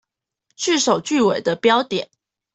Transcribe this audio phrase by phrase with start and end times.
[0.55, 2.09] 句首句尾的標點